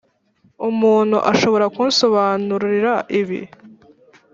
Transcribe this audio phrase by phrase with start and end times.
[0.69, 3.39] umuntu ashobora kunsobanurira ibi?